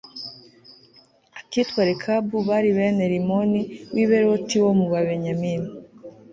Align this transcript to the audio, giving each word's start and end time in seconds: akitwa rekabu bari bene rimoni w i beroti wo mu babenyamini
akitwa 1.39 1.81
rekabu 1.89 2.35
bari 2.49 2.69
bene 2.77 3.03
rimoni 3.13 3.61
w 3.93 3.95
i 4.03 4.05
beroti 4.09 4.57
wo 4.63 4.71
mu 4.79 4.85
babenyamini 4.91 5.69